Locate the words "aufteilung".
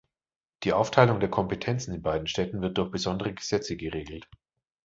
0.73-1.19